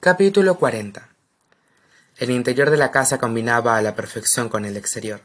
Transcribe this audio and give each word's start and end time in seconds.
capítulo 0.00 0.56
cuarenta. 0.56 1.10
El 2.16 2.30
interior 2.30 2.70
de 2.70 2.78
la 2.78 2.90
casa 2.90 3.18
combinaba 3.18 3.76
a 3.76 3.82
la 3.82 3.94
perfección 3.94 4.48
con 4.48 4.64
el 4.64 4.78
exterior. 4.78 5.20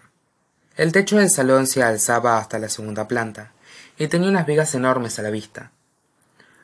El 0.75 0.91
techo 0.91 1.15
del 1.15 1.29
salón 1.29 1.65
se 1.65 1.81
alzaba 1.81 2.37
hasta 2.37 2.59
la 2.59 2.67
segunda 2.67 3.07
planta 3.07 3.53
y 3.97 4.09
tenía 4.09 4.27
unas 4.27 4.45
vigas 4.45 4.75
enormes 4.75 5.17
a 5.17 5.21
la 5.21 5.29
vista. 5.29 5.71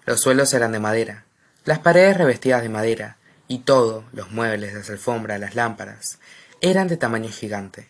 Los 0.05 0.19
suelos 0.19 0.53
eran 0.53 0.73
de 0.73 0.81
madera 0.81 1.23
las 1.63 1.79
paredes 1.79 2.17
revestidas 2.17 2.61
de 2.63 2.67
madera 2.67 3.15
y 3.47 3.59
todo 3.59 4.03
los 4.11 4.29
muebles 4.31 4.73
las 4.73 4.89
alfombras 4.89 5.39
las 5.39 5.55
lámparas 5.55 6.19
eran 6.59 6.89
de 6.89 6.97
tamaño 6.97 7.29
gigante. 7.29 7.87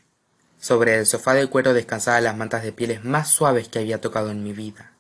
Sobre 0.60 1.00
el 1.00 1.08
sofá 1.08 1.34
de 1.34 1.48
cuero 1.48 1.74
descansaban 1.74 2.26
las 2.26 2.38
mantas 2.38 2.62
de 2.62 2.74
pieles 2.74 3.04
más 3.04 3.30
suaves 3.30 3.70
que 3.70 3.80
había 3.80 4.00
tocado 4.00 4.30
en 4.30 4.44
mi 4.44 4.54
vida. 4.54 4.92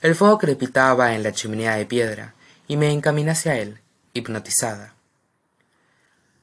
El 0.00 0.14
fuego 0.14 0.38
crepitaba 0.38 1.14
en 1.14 1.22
la 1.22 1.32
chimenea 1.32 1.76
de 1.76 1.84
piedra 1.84 2.32
y 2.66 2.78
me 2.78 2.90
encaminé 2.90 3.32
hacia 3.32 3.58
él 3.58 3.82
hipnotizada. 4.18 4.94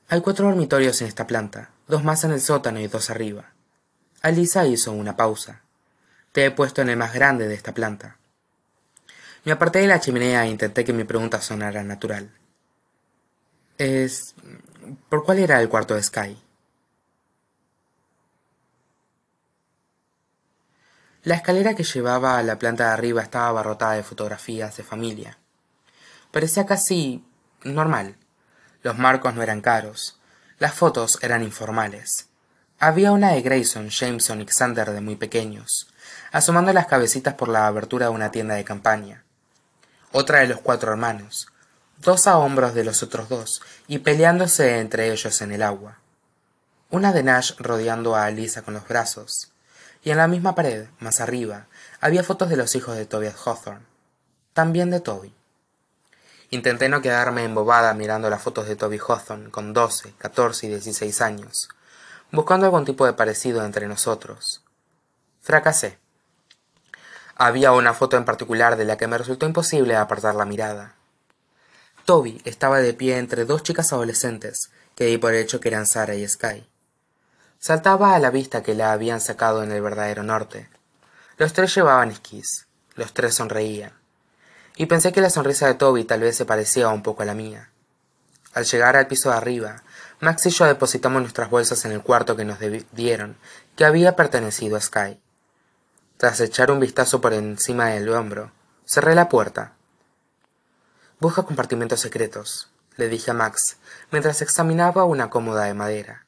Hay 0.08 0.22
cuatro 0.22 0.48
dormitorios 0.48 1.02
en 1.02 1.08
esta 1.08 1.28
planta 1.28 1.72
dos 1.88 2.04
más 2.04 2.24
en 2.24 2.32
el 2.32 2.42
sótano 2.42 2.80
y 2.80 2.88
dos 2.88 3.10
arriba. 3.10 3.52
Alisa 4.22 4.66
hizo 4.66 4.92
una 4.92 5.16
pausa. 5.16 5.62
Te 6.32 6.46
he 6.46 6.52
puesto 6.52 6.82
en 6.82 6.90
el 6.90 6.98
más 6.98 7.14
grande 7.14 7.48
de 7.48 7.54
esta 7.54 7.74
planta. 7.74 8.18
Me 9.44 9.52
aparté 9.52 9.80
de 9.80 9.88
la 9.88 10.00
chimenea 10.00 10.46
e 10.46 10.50
intenté 10.50 10.84
que 10.84 10.94
mi 10.94 11.04
pregunta 11.04 11.42
sonara 11.42 11.84
natural. 11.84 12.32
Es 13.78 14.34
por 15.10 15.24
cuál 15.24 15.40
era 15.40 15.62
el 15.62 15.70
cuarto 15.70 15.94
de 15.94 16.02
sky 16.02 16.42
la 21.26 21.36
escalera 21.36 21.74
que 21.74 21.84
llevaba 21.84 22.38
a 22.38 22.44
la 22.44 22.60
planta 22.60 22.86
de 22.86 22.94
arriba 22.94 23.24
estaba 23.24 23.48
abarrotada 23.48 23.94
de 23.94 24.04
fotografías 24.04 24.78
de 24.78 24.84
familia. 24.84 25.40
Parecía 26.32 26.68
casi 26.68 27.26
normal. 27.74 28.16
Los 28.84 28.98
marcos 28.98 29.36
no 29.36 29.44
eran 29.44 29.62
caros. 29.62 30.20
Las 30.60 30.74
fotos 30.74 31.20
eran 31.22 31.44
informales. 31.44 32.30
Había 32.80 33.12
una 33.12 33.32
de 33.32 33.42
grayson 33.42 33.90
jameson 33.90 34.42
y 34.42 34.46
xander 34.46 34.92
de 34.92 35.02
muy 35.02 35.16
pequeños 35.18 35.88
asomando 36.36 36.74
las 36.74 36.88
cabecitas 36.88 37.36
por 37.36 37.48
la 37.48 37.66
abertura 37.66 38.08
de 38.08 38.12
una 38.12 38.30
tienda 38.30 38.56
de 38.56 38.66
campaña. 38.66 39.24
Otra 40.12 40.40
de 40.40 40.48
los 40.48 40.60
cuatro 40.60 40.92
hermanos 40.92 41.48
dos 41.98 42.28
a 42.28 42.38
hombros 42.38 42.74
de 42.74 42.84
los 42.84 43.04
otros 43.04 43.30
dos 43.30 43.62
y 43.88 44.00
peleándose 44.00 44.80
entre 44.80 45.14
ellos 45.14 45.42
en 45.42 45.54
el 45.54 45.64
agua. 45.64 46.00
Una 46.90 47.14
de 47.14 47.24
nash 47.24 47.54
rodeando 47.58 48.16
a 48.16 48.26
alisa 48.26 48.64
con 48.64 48.74
los 48.74 48.86
brazos 48.86 49.54
y 50.04 50.12
en 50.12 50.18
la 50.18 50.28
misma 50.28 50.56
pared 50.56 50.88
más 51.00 51.22
arriba 51.22 51.68
había 52.02 52.22
fotos 52.22 52.50
de 52.50 52.58
los 52.58 52.76
hijos 52.76 52.98
de 52.98 53.06
tobias 53.06 53.36
hawthorne 53.36 53.86
también 54.54 54.92
de 54.92 55.00
toby 55.00 55.34
intenté 56.50 56.90
no 56.90 57.02
quedarme 57.02 57.44
embobada 57.44 57.94
mirando 57.94 58.30
las 58.30 58.42
fotos 58.42 58.68
de 58.68 58.76
toby 58.76 59.00
hawthorne 59.00 59.50
con 59.52 59.74
doce 59.74 60.14
catorce 60.18 60.68
y 60.68 60.70
dieciséis 60.70 61.22
años 61.22 61.70
buscando 62.32 62.66
algún 62.66 62.86
tipo 62.86 63.06
de 63.06 63.14
parecido 63.14 63.64
entre 63.64 63.88
nosotros. 63.88 64.64
Fracasé. 65.42 65.98
Había 67.36 67.72
una 67.72 67.94
foto 67.94 68.18
en 68.18 68.26
particular 68.26 68.78
de 68.78 68.86
la 68.86 68.98
que 68.98 69.08
me 69.08 69.18
resultó 69.18 69.46
imposible 69.46 69.96
apartar 69.96 70.36
la 70.36 70.46
mirada. 70.46 70.96
Toby 72.06 72.42
estaba 72.46 72.80
de 72.80 72.94
pie 72.94 73.18
entre 73.18 73.46
dos 73.46 73.64
chicas 73.64 73.92
adolescentes 73.94 74.70
que 74.96 75.06
di 75.06 75.18
por 75.18 75.34
hecho 75.34 75.60
que 75.60 75.70
eran 75.70 75.88
Sara 75.88 76.16
y 76.16 76.28
Sky. 76.28 76.68
Saltaba 77.60 78.16
a 78.16 78.20
la 78.20 78.30
vista 78.30 78.64
que 78.64 78.76
la 78.76 78.92
habían 78.92 79.22
sacado 79.22 79.64
en 79.64 79.72
el 79.72 79.82
verdadero 79.82 80.24
norte. 80.24 80.70
Los 81.38 81.54
tres 81.54 81.74
llevaban 81.76 82.12
esquís. 82.12 82.68
Los 82.96 83.14
tres 83.14 83.36
sonreían 83.36 83.94
y 84.78 84.88
pensé 84.88 85.12
que 85.12 85.22
la 85.22 85.30
sonrisa 85.30 85.68
de 85.68 85.76
toby 85.76 86.04
tal 86.04 86.22
vez 86.22 86.36
se 86.36 86.46
parecía 86.46 86.90
un 86.90 87.04
poco 87.04 87.24
a 87.24 87.26
la 87.26 87.34
mía. 87.34 87.70
Al 88.54 88.66
llegar 88.66 88.96
al 88.96 89.08
piso 89.08 89.30
de 89.30 89.36
arriba 89.36 89.84
max 90.20 90.46
y 90.46 90.50
yo 90.50 90.66
depositamos 90.66 91.22
nuestras 91.22 91.50
bolsas 91.50 91.84
en 91.86 91.92
el 91.92 92.02
cuarto 92.02 92.36
que 92.36 92.46
nos 92.46 92.58
dieron 92.92 93.38
que 93.76 93.86
había 93.86 94.16
pertenecido 94.16 94.78
a 94.78 94.82
sky. 94.82 95.20
Tras 96.18 96.40
echar 96.40 96.72
un 96.72 96.80
vistazo 96.80 97.20
por 97.22 97.34
encima 97.34 97.88
del 97.88 98.10
hombro 98.10 98.52
cerré 98.86 99.16
la 99.16 99.30
puerta. 99.30 99.74
Busca 101.20 101.44
compartimentos 101.44 102.00
secretos 102.00 102.70
le 102.98 103.10
dije 103.10 103.32
a 103.32 103.34
max 103.34 103.78
mientras 104.12 104.42
examinaba 104.42 105.04
una 105.04 105.30
cómoda 105.30 105.66
de 105.66 105.74
madera. 105.74 106.26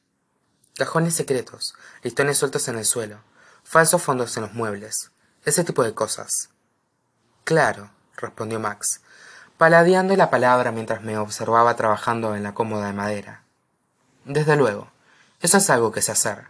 Cajones 0.76 1.14
secretos 1.14 1.74
listones 2.02 2.38
sueltos 2.38 2.68
en 2.68 2.78
el 2.78 2.84
suelo 2.84 3.20
falsos 3.64 4.02
fondos 4.02 4.36
en 4.36 4.44
los 4.44 4.54
muebles 4.54 5.10
ese 5.44 5.64
tipo 5.64 5.82
de 5.82 5.94
cosas. 5.94 6.50
Claro 7.44 7.90
respondió 8.18 8.60
max 8.60 9.00
paladeando 9.56 10.14
la 10.14 10.30
palabra 10.30 10.70
mientras 10.70 11.02
me 11.02 11.18
observaba 11.18 11.74
trabajando 11.74 12.36
en 12.36 12.44
la 12.44 12.54
cómoda 12.54 12.86
de 12.86 12.92
madera. 12.92 13.42
Desde 14.24 14.56
luego 14.56 14.92
eso 15.40 15.58
es 15.58 15.70
algo 15.70 15.90
que 15.90 16.02
sé 16.02 16.12
hacer. 16.12 16.46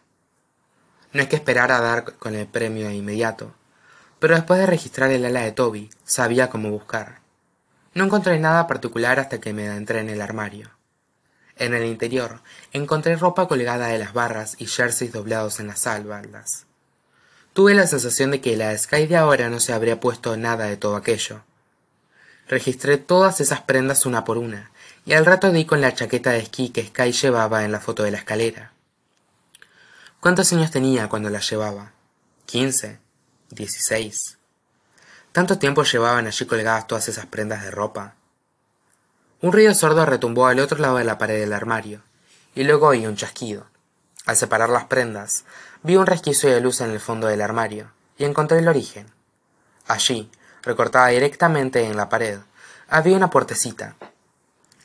No 1.13 1.23
hay 1.23 1.27
que 1.29 1.37
esperar 1.37 1.73
a 1.73 1.81
dar 1.81 2.17
con 2.17 2.35
el 2.35 2.47
premio 2.47 2.89
de 2.89 2.95
inmediato 2.95 3.55
pero 4.19 4.35
después 4.35 4.59
de 4.59 4.67
registrar 4.67 5.11
el 5.11 5.25
ala 5.25 5.43
de 5.43 5.53
toby 5.53 5.91
sabía 6.05 6.51
cómo 6.51 6.71
buscar. 6.71 7.21
No 7.95 8.05
encontré 8.05 8.39
nada 8.39 8.67
particular 8.67 9.21
hasta 9.21 9.41
que 9.41 9.53
me 9.53 9.69
adentré 9.69 10.01
en 10.01 10.11
el 10.11 10.21
armario. 10.21 10.71
En 11.57 11.73
el 11.73 11.85
interior 11.85 12.43
encontré 12.73 13.17
ropa 13.17 13.47
colgada 13.49 13.87
de 13.87 13.99
las 13.99 14.13
barras 14.13 14.57
y 14.59 14.67
jerseys 14.67 15.13
doblados 15.13 15.61
en 15.61 15.69
las 15.69 15.87
espaldas 15.87 16.67
tuve 17.59 17.75
la 17.75 17.89
sensación 17.89 18.31
de 18.31 18.41
que 18.41 18.57
la 18.57 18.79
sky 18.79 19.09
de 19.09 19.17
ahora 19.17 19.51
no 19.51 19.59
se 19.59 19.73
habría 19.73 19.99
puesto 19.99 20.37
nada 20.37 20.67
de 20.67 20.77
todo 20.77 20.95
aquello 20.95 21.43
registré 22.49 22.99
todas 22.99 23.41
esas 23.41 23.61
prendas 23.63 24.07
una 24.07 24.25
por 24.25 24.39
una 24.39 24.71
y 25.05 25.13
al 25.13 25.27
rato 25.27 25.51
di 25.53 25.65
con 25.65 25.81
la 25.81 25.95
chaqueta 25.95 26.31
de 26.31 26.41
esquí 26.41 26.71
que 26.71 26.87
sky 26.87 27.13
llevaba 27.13 27.65
en 27.65 27.73
la 27.73 27.81
foto 27.81 28.03
de 28.03 28.11
la 28.11 28.19
escalera. 28.19 28.73
Cuántos 30.21 30.53
años 30.53 30.71
tenía 30.71 31.09
cuando 31.09 31.31
la 31.31 31.41
llevaba 31.41 31.93
quince 32.47 32.99
dieciséis 33.51 34.39
tanto 35.33 35.59
tiempo 35.59 35.85
llevaban 35.85 36.27
allí 36.27 36.47
colgadas 36.47 36.87
todas 36.87 37.09
esas 37.09 37.27
prendas 37.27 37.63
de 37.63 37.71
ropa 37.71 38.15
un 39.41 39.53
ruido 39.53 39.73
sordo 39.73 40.05
retumbó 40.05 40.49
al 40.49 40.59
otro 40.59 40.79
lado 40.79 40.97
de 40.97 41.05
la 41.05 41.17
pared 41.17 41.39
del 41.39 41.53
armario 41.53 42.03
y 42.57 42.65
luego 42.65 42.89
oí 42.89 43.07
un 43.07 43.15
chasquido. 43.15 43.69
Al 44.27 44.37
separar 44.37 44.69
las 44.69 44.87
prendas 44.87 45.45
vi 45.85 45.95
un 45.95 46.07
resquicio 46.07 46.51
de 46.51 46.61
luz 46.61 46.81
en 46.81 46.91
el 46.91 46.99
fondo 46.99 47.29
del 47.29 47.41
armario 47.41 47.93
y 48.17 48.25
encontré 48.25 48.59
el 48.59 48.67
origen. 48.67 49.07
Allí 49.87 50.29
recortada 50.63 51.09
directamente 51.09 51.85
en 51.85 51.97
la 51.97 52.09
pared. 52.09 52.39
Había 52.89 53.17
una 53.17 53.31
puertecita. 53.31 53.97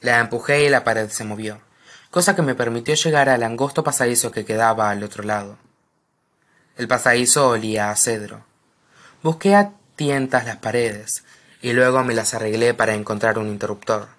La 0.01 0.19
empujé 0.19 0.65
y 0.65 0.69
la 0.69 0.83
pared 0.83 1.09
se 1.09 1.23
movió 1.23 1.61
cosa 2.13 2.35
que 2.35 2.43
me 2.43 2.53
permitió 2.53 2.93
llegar 2.93 3.27
al 3.27 3.41
angosto 3.41 3.83
pasadizo 3.83 4.31
que 4.31 4.45
quedaba 4.45 4.91
al 4.91 5.03
otro 5.03 5.23
lado. 5.23 5.57
El 6.77 6.87
pasadizo 6.87 7.49
olía 7.49 7.89
a 7.89 7.95
cedro. 7.95 8.45
Busqué 9.23 9.55
a 9.55 9.71
tientas 9.95 10.45
las 10.45 10.57
paredes 10.57 11.23
y 11.63 11.73
luego 11.73 12.03
me 12.03 12.13
las 12.13 12.35
arreglé 12.35 12.75
para 12.75 12.93
encontrar 12.93 13.39
un 13.39 13.47
interruptor. 13.47 14.09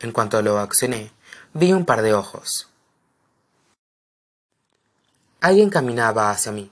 En 0.00 0.12
cuanto 0.12 0.42
lo 0.42 0.58
accioné 0.58 1.10
vi 1.54 1.72
un 1.72 1.86
par 1.86 2.02
de 2.02 2.12
ojos. 2.12 2.68
Alguien 5.40 5.70
caminaba 5.70 6.30
hacia 6.30 6.52
mí. 6.52 6.70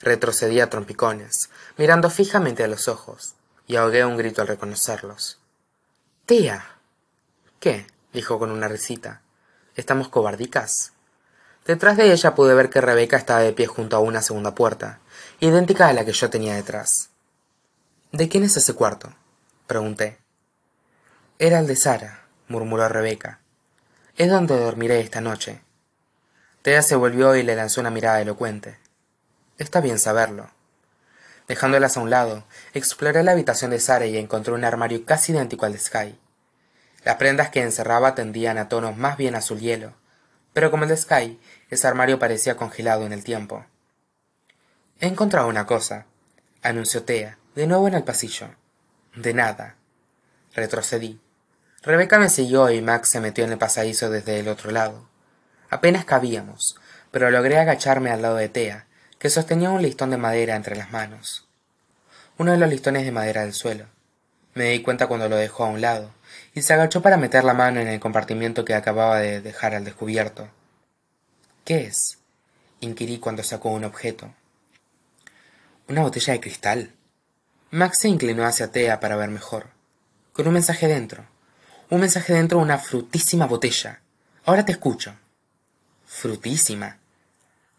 Retrocedí 0.00 0.58
a 0.58 0.70
trompicones 0.70 1.50
mirando 1.78 2.10
fijamente 2.10 2.64
a 2.64 2.68
los 2.68 2.88
ojos 2.88 3.34
y 3.66 3.76
ahogué 3.76 4.04
un 4.04 4.18
grito 4.18 4.42
al 4.42 4.48
reconocerlos. 4.48 5.40
Tía. 6.26 6.66
Qué 7.60 7.86
dijo 8.12 8.38
con 8.38 8.50
una 8.50 8.68
risita. 8.68 9.22
Estamos 9.74 10.08
cobardicas 10.08 10.92
detrás 11.68 11.98
de 11.98 12.12
ella 12.12 12.34
pude 12.34 12.54
ver 12.54 12.70
que 12.70 12.80
rebeca 12.80 13.18
estaba 13.18 13.40
de 13.40 13.52
pie 13.52 13.66
junto 13.66 13.94
a 13.94 14.00
una 14.00 14.22
segunda 14.22 14.54
puerta 14.54 15.00
idéntica 15.38 15.86
a 15.86 15.92
la 15.92 16.04
que 16.04 16.12
yo 16.12 16.30
tenía 16.30 16.54
detrás. 16.54 17.10
De 18.10 18.28
quién 18.28 18.42
es 18.42 18.56
ese 18.56 18.74
cuarto 18.74 19.14
pregunté. 19.66 20.18
Era 21.38 21.60
el 21.60 21.66
de 21.66 21.76
sara 21.76 22.26
murmuró 22.48 22.88
rebeca. 22.88 23.40
Es 24.16 24.30
donde 24.30 24.58
dormiré 24.58 25.00
esta 25.00 25.20
noche 25.20 25.62
tea 26.62 26.82
se 26.82 26.96
volvió 26.96 27.36
y 27.36 27.42
le 27.42 27.54
lanzó 27.54 27.80
una 27.80 27.90
mirada 27.90 28.20
elocuente. 28.20 28.78
Está 29.58 29.80
bien 29.80 29.98
saberlo 29.98 30.50
dejándolas 31.48 31.96
a 31.96 32.00
un 32.00 32.10
lado 32.10 32.44
exploré 32.74 33.22
la 33.22 33.32
habitación 33.32 33.70
de 33.70 33.80
sara 33.80 34.06
y 34.06 34.16
encontré 34.16 34.52
un 34.52 34.64
armario 34.64 35.04
casi 35.04 35.32
idéntico 35.32 35.66
al 35.66 35.72
de 35.72 35.78
sky. 35.78 36.18
Las 37.04 37.16
prendas 37.16 37.50
que 37.50 37.62
encerraba 37.62 38.14
tendían 38.14 38.58
a 38.58 38.68
tonos 38.68 38.96
más 38.96 39.16
bien 39.16 39.34
azul 39.34 39.58
hielo 39.58 39.94
pero 40.58 40.72
como 40.72 40.82
el 40.82 40.88
de 40.88 40.96
sky 40.96 41.38
ese 41.70 41.86
armario 41.86 42.18
parecía 42.18 42.56
congelado 42.56 43.06
en 43.06 43.12
el 43.12 43.22
tiempo. 43.22 43.64
He 44.98 45.06
encontrado 45.06 45.46
una 45.46 45.66
cosa 45.66 46.06
anunció 46.62 47.04
tea 47.04 47.38
de 47.54 47.68
nuevo 47.68 47.86
en 47.86 47.94
el 47.94 48.02
pasillo. 48.02 48.48
De 49.14 49.34
nada 49.34 49.76
retrocedí. 50.54 51.20
Rebeca 51.82 52.18
me 52.18 52.28
siguió 52.28 52.70
y 52.70 52.82
max 52.82 53.10
se 53.10 53.20
metió 53.20 53.44
en 53.44 53.52
el 53.52 53.58
pasadizo 53.58 54.10
desde 54.10 54.40
el 54.40 54.48
otro 54.48 54.72
lado. 54.72 55.08
Apenas 55.70 56.04
cabíamos 56.04 56.74
pero 57.12 57.30
logré 57.30 57.58
agacharme 57.58 58.10
al 58.10 58.22
lado 58.22 58.34
de 58.34 58.48
tea 58.48 58.87
que 59.18 59.30
sostenía 59.30 59.70
un 59.70 59.82
listón 59.82 60.10
de 60.10 60.16
madera 60.16 60.56
entre 60.56 60.76
las 60.76 60.90
manos 60.90 61.48
uno 62.38 62.52
de 62.52 62.58
los 62.58 62.70
listones 62.70 63.04
de 63.04 63.10
madera 63.10 63.42
del 63.42 63.52
suelo 63.52 63.86
Me 64.54 64.70
di 64.70 64.80
cuenta 64.80 65.08
cuando 65.08 65.28
lo 65.28 65.36
dejó 65.36 65.64
a 65.64 65.68
un 65.68 65.80
lado, 65.80 66.12
y 66.54 66.62
se 66.62 66.72
agachó 66.72 67.02
para 67.02 67.16
meter 67.16 67.44
la 67.44 67.54
mano 67.54 67.80
en 67.80 67.88
el 67.88 68.00
compartimiento 68.00 68.64
que 68.64 68.74
acababa 68.74 69.18
de 69.18 69.40
dejar 69.40 69.74
al 69.74 69.84
descubierto. 69.84 70.48
¿Qué 71.64 71.84
es? 71.86 72.18
inquirí 72.80 73.18
cuando 73.18 73.42
sacó 73.42 73.70
un 73.70 73.84
objeto. 73.84 74.32
Una 75.88 76.02
botella 76.02 76.32
de 76.32 76.40
cristal. 76.40 76.92
Max 77.70 77.98
se 77.98 78.08
inclinó 78.08 78.44
hacia 78.44 78.70
Tea 78.70 79.00
para 79.00 79.16
ver 79.16 79.30
mejor. 79.30 79.68
Con 80.32 80.46
un 80.46 80.54
mensaje 80.54 80.86
dentro. 80.86 81.26
Un 81.90 82.00
mensaje 82.00 82.32
dentro 82.32 82.58
de 82.58 82.64
una 82.64 82.78
frutísima 82.78 83.46
botella. 83.46 84.00
Ahora 84.44 84.64
te 84.64 84.72
escucho. 84.72 85.14
Frutísima. 86.06 86.98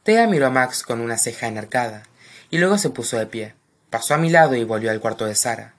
Tea 0.03 0.27
miró 0.27 0.47
a 0.47 0.49
Max 0.49 0.83
con 0.83 1.01
una 1.01 1.17
ceja 1.17 1.47
enarcada, 1.47 2.03
y 2.49 2.57
luego 2.57 2.77
se 2.77 2.89
puso 2.89 3.17
de 3.17 3.27
pie. 3.27 3.55
Pasó 3.89 4.13
a 4.13 4.17
mi 4.17 4.29
lado 4.29 4.55
y 4.55 4.63
volvió 4.63 4.91
al 4.91 4.99
cuarto 4.99 5.25
de 5.25 5.35
Sara. 5.35 5.73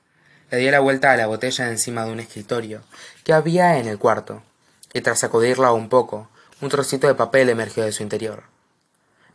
Le 0.51 0.59
di 0.59 0.71
la 0.71 0.81
vuelta 0.81 1.13
a 1.13 1.17
la 1.17 1.27
botella 1.27 1.69
encima 1.69 2.05
de 2.05 2.13
un 2.13 2.21
escritorio 2.21 2.83
que 3.25 3.33
había 3.33 3.79
en 3.79 3.87
el 3.87 3.99
cuarto, 3.99 4.43
y 4.93 5.01
tras 5.01 5.21
sacudirla 5.21 5.73
un 5.73 5.89
poco, 5.89 6.29
un 6.61 6.69
trocito 6.69 7.07
de 7.07 7.15
papel 7.15 7.49
emergió 7.49 7.85
de 7.85 7.93
su 7.93 8.03
interior. 8.03 8.45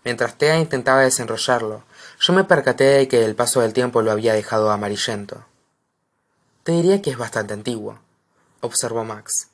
Mientras 0.04 0.38
Tea 0.38 0.60
intentaba 0.60 1.02
desenrollarlo, 1.02 1.84
yo 2.20 2.34
me 2.34 2.44
percaté 2.44 2.84
de 2.84 3.08
que 3.08 3.26
el 3.26 3.36
paso 3.36 3.62
del 3.62 3.74
tiempo 3.74 4.02
lo 4.02 4.12
había 4.12 4.34
dejado 4.34 4.72
amarillento. 4.72 5.46
Te 6.64 6.74
diría 6.74 7.02
que 7.02 7.10
es 7.10 7.18
bastante 7.18 7.54
antiguo, 7.54 8.00
observó 8.62 9.04
Max. 9.04 9.48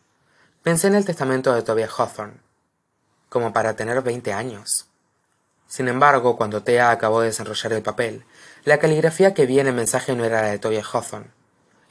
Pensé 0.63 0.87
en 0.87 0.95
el 0.95 1.05
testamento 1.05 1.53
de 1.53 1.61
Tobias 1.61 1.91
Hawthorne. 1.97 2.39
Como 3.29 3.53
para 3.53 3.75
tener 3.75 4.01
veinte 4.01 4.33
años. 4.33 4.87
Sin 5.71 5.87
embargo, 5.87 6.35
cuando 6.35 6.63
Tea 6.63 6.91
acabó 6.91 7.21
de 7.21 7.27
desenrollar 7.27 7.71
el 7.71 7.81
papel, 7.81 8.25
la 8.65 8.77
caligrafía 8.77 9.33
que 9.33 9.45
vi 9.45 9.61
en 9.61 9.67
el 9.67 9.73
mensaje 9.73 10.13
no 10.13 10.25
era 10.25 10.41
la 10.41 10.49
de 10.49 10.59
Tobias 10.59 10.85
Hawthorne. 10.93 11.31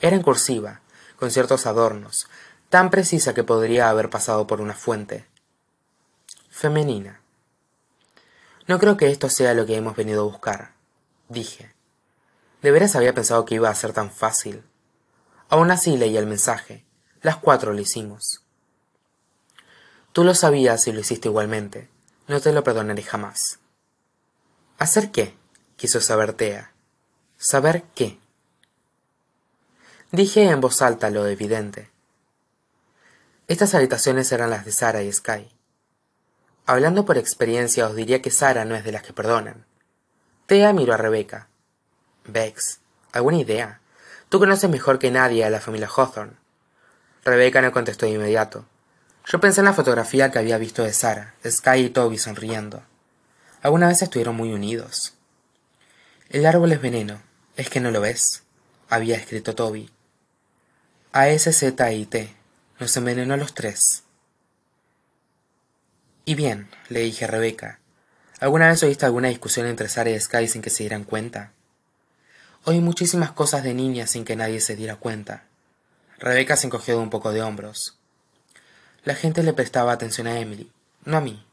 Era 0.02 0.14
en 0.14 0.20
cursiva, 0.20 0.82
con 1.16 1.30
ciertos 1.30 1.64
adornos, 1.64 2.28
tan 2.68 2.90
precisa 2.90 3.32
que 3.32 3.42
podría 3.42 3.88
haber 3.88 4.10
pasado 4.10 4.46
por 4.46 4.60
una 4.60 4.74
fuente. 4.74 5.24
Femenina. 6.50 7.22
No 8.66 8.78
creo 8.78 8.98
que 8.98 9.10
esto 9.10 9.30
sea 9.30 9.54
lo 9.54 9.64
que 9.64 9.76
hemos 9.76 9.96
venido 9.96 10.20
a 10.20 10.30
buscar, 10.30 10.72
dije. 11.30 11.72
¿De 12.60 12.72
veras 12.72 12.96
había 12.96 13.14
pensado 13.14 13.46
que 13.46 13.54
iba 13.54 13.70
a 13.70 13.74
ser 13.74 13.94
tan 13.94 14.10
fácil? 14.10 14.62
Aún 15.48 15.70
así 15.70 15.96
leí 15.96 16.18
el 16.18 16.26
mensaje. 16.26 16.84
Las 17.22 17.38
cuatro 17.38 17.72
lo 17.72 17.80
hicimos. 17.80 18.42
Tú 20.12 20.22
lo 20.22 20.34
sabías 20.34 20.86
y 20.86 20.92
lo 20.92 21.00
hiciste 21.00 21.28
igualmente. 21.28 21.88
No 22.28 22.42
te 22.42 22.52
lo 22.52 22.62
perdonaré 22.62 23.02
jamás. 23.02 23.58
¿Hacer 24.80 25.10
qué? 25.10 25.34
quiso 25.76 26.00
saber 26.00 26.32
Tea. 26.32 26.72
¿Saber 27.36 27.82
qué? 27.94 28.18
Dije 30.10 30.44
en 30.44 30.62
voz 30.62 30.80
alta 30.80 31.10
lo 31.10 31.26
evidente. 31.26 31.90
Estas 33.46 33.74
habitaciones 33.74 34.32
eran 34.32 34.48
las 34.48 34.64
de 34.64 34.72
Sara 34.72 35.02
y 35.02 35.12
Sky. 35.12 35.50
Hablando 36.64 37.04
por 37.04 37.18
experiencia 37.18 37.86
os 37.88 37.94
diría 37.94 38.22
que 38.22 38.30
Sara 38.30 38.64
no 38.64 38.74
es 38.74 38.82
de 38.82 38.92
las 38.92 39.02
que 39.02 39.12
perdonan. 39.12 39.66
Tea 40.46 40.72
miró 40.72 40.94
a 40.94 40.96
Rebeca. 40.96 41.48
Bex, 42.24 42.80
¿alguna 43.12 43.36
idea? 43.36 43.82
Tú 44.30 44.38
conoces 44.38 44.70
mejor 44.70 44.98
que 44.98 45.10
nadie 45.10 45.44
a 45.44 45.50
la 45.50 45.60
familia 45.60 45.90
Hawthorne. 45.94 46.38
Rebeca 47.22 47.60
no 47.60 47.70
contestó 47.70 48.06
de 48.06 48.12
inmediato. 48.12 48.64
Yo 49.26 49.40
pensé 49.40 49.60
en 49.60 49.66
la 49.66 49.74
fotografía 49.74 50.30
que 50.30 50.38
había 50.38 50.56
visto 50.56 50.82
de 50.82 50.94
Sara, 50.94 51.34
Sky 51.46 51.80
y 51.80 51.90
Toby 51.90 52.16
sonriendo. 52.16 52.82
Alguna 53.62 53.88
vez 53.88 54.00
estuvieron 54.00 54.36
muy 54.36 54.52
unidos. 54.52 55.14
El 56.30 56.46
árbol 56.46 56.72
es 56.72 56.80
veneno, 56.80 57.20
¿es 57.56 57.68
que 57.68 57.80
no 57.80 57.90
lo 57.90 58.00
ves? 58.00 58.42
había 58.88 59.16
escrito 59.16 59.54
Toby. 59.54 59.90
A 61.12 61.28
S 61.28 61.52
Z 61.52 61.92
I 61.92 62.06
T 62.06 62.34
nos 62.78 62.96
envenenó 62.96 63.34
a 63.34 63.36
los 63.36 63.54
tres. 63.54 64.04
Y 66.24 66.34
bien, 66.34 66.68
le 66.88 67.00
dije 67.00 67.24
a 67.24 67.28
Rebeca, 67.28 67.80
¿alguna 68.40 68.68
vez 68.68 68.82
oíste 68.82 69.06
alguna 69.06 69.28
discusión 69.28 69.66
entre 69.66 69.88
Sara 69.88 70.10
y 70.10 70.18
Sky 70.18 70.48
sin 70.48 70.62
que 70.62 70.70
se 70.70 70.82
dieran 70.82 71.04
cuenta? 71.04 71.52
Oí 72.64 72.80
muchísimas 72.80 73.32
cosas 73.32 73.62
de 73.62 73.74
niña 73.74 74.06
sin 74.06 74.24
que 74.24 74.36
nadie 74.36 74.60
se 74.60 74.76
diera 74.76 74.96
cuenta. 74.96 75.44
Rebeca 76.18 76.56
se 76.56 76.66
encogió 76.66 76.96
de 76.96 77.02
un 77.02 77.10
poco 77.10 77.32
de 77.32 77.42
hombros. 77.42 77.98
La 79.04 79.14
gente 79.14 79.42
le 79.42 79.52
prestaba 79.52 79.92
atención 79.92 80.26
a 80.26 80.38
Emily, 80.38 80.70
no 81.04 81.16
a 81.16 81.20
mí. 81.20 81.44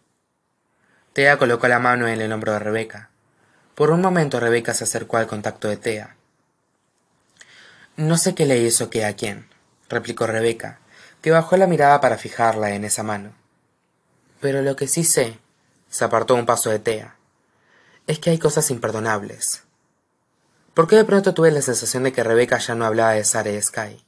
Tea 1.17 1.39
colocó 1.39 1.67
la 1.67 1.79
mano 1.79 2.07
en 2.07 2.21
el 2.21 2.31
hombro 2.31 2.53
de 2.53 2.59
Rebeca. 2.59 3.09
Por 3.73 3.89
un 3.89 4.01
momento 4.01 4.39
Rebeca 4.39 4.75
se 4.75 4.83
acercó 4.83 5.17
al 5.17 5.25
contacto 5.25 5.67
de 5.67 5.75
Tea. 5.75 6.15
No 7.95 8.19
sé 8.19 8.35
qué 8.35 8.45
le 8.45 8.59
hizo 8.59 8.91
que 8.91 9.03
a 9.03 9.15
quién, 9.15 9.49
replicó 9.89 10.27
Rebeca, 10.27 10.77
que 11.23 11.31
bajó 11.31 11.57
la 11.57 11.65
mirada 11.65 12.01
para 12.01 12.19
fijarla 12.19 12.75
en 12.75 12.85
esa 12.85 13.01
mano. 13.01 13.33
Pero 14.41 14.61
lo 14.61 14.75
que 14.75 14.87
sí 14.87 15.03
sé, 15.03 15.39
se 15.89 16.05
apartó 16.05 16.35
un 16.35 16.45
paso 16.45 16.69
de 16.69 16.77
Tea, 16.77 17.15
es 18.05 18.19
que 18.19 18.29
hay 18.29 18.37
cosas 18.37 18.69
imperdonables. 18.69 19.63
¿Por 20.75 20.87
qué 20.87 20.97
de 20.97 21.05
pronto 21.05 21.33
tuve 21.33 21.49
la 21.49 21.63
sensación 21.63 22.03
de 22.03 22.13
que 22.13 22.23
Rebeca 22.23 22.59
ya 22.59 22.75
no 22.75 22.85
hablaba 22.85 23.13
de 23.13 23.23
Sara 23.23 23.49
y 23.49 23.59
Sky? 23.59 24.05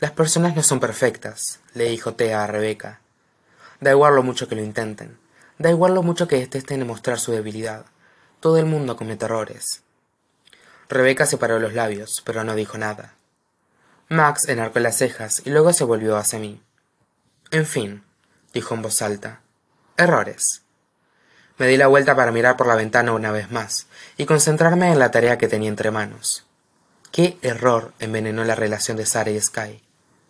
Las 0.00 0.12
personas 0.12 0.56
no 0.56 0.62
son 0.62 0.80
perfectas, 0.80 1.60
le 1.74 1.84
dijo 1.84 2.14
Tea 2.14 2.44
a 2.44 2.46
Rebeca, 2.46 3.02
Da 3.80 3.90
igual 3.92 4.14
lo 4.14 4.22
mucho 4.22 4.48
que 4.48 4.56
lo 4.56 4.62
intenten. 4.62 5.18
Da 5.58 5.70
igual 5.70 5.94
lo 5.94 6.02
mucho 6.02 6.28
que 6.28 6.38
detesten 6.38 6.80
demostrar 6.80 7.18
su 7.18 7.32
debilidad. 7.32 7.86
Todo 8.40 8.58
el 8.58 8.66
mundo 8.66 8.96
comete 8.96 9.24
errores. 9.24 9.82
Rebeca 10.88 11.26
separó 11.26 11.58
los 11.58 11.74
labios, 11.74 12.22
pero 12.24 12.44
no 12.44 12.54
dijo 12.54 12.78
nada. 12.78 13.14
Max 14.08 14.48
enarcó 14.48 14.78
las 14.80 14.96
cejas 14.96 15.42
y 15.44 15.50
luego 15.50 15.72
se 15.72 15.84
volvió 15.84 16.16
hacia 16.16 16.38
mí. 16.38 16.62
En 17.50 17.66
fin, 17.66 18.04
dijo 18.52 18.74
en 18.74 18.82
voz 18.82 19.02
alta. 19.02 19.40
Errores. 19.96 20.62
Me 21.58 21.66
di 21.66 21.76
la 21.76 21.88
vuelta 21.88 22.14
para 22.14 22.32
mirar 22.32 22.56
por 22.56 22.68
la 22.68 22.76
ventana 22.76 23.12
una 23.12 23.32
vez 23.32 23.50
más 23.50 23.86
y 24.16 24.26
concentrarme 24.26 24.92
en 24.92 24.98
la 24.98 25.10
tarea 25.10 25.38
que 25.38 25.48
tenía 25.48 25.68
entre 25.68 25.90
manos. 25.90 26.46
¿Qué 27.10 27.36
error 27.42 27.92
envenenó 27.98 28.44
la 28.44 28.54
relación 28.54 28.96
de 28.96 29.06
Sara 29.06 29.30
y 29.30 29.40
Sky? 29.40 29.82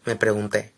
me 0.05 0.17
pregunté. 0.17 0.73